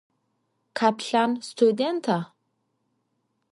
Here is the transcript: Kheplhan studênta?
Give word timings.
Kheplhan 0.77 1.31
studênta? 1.47 2.17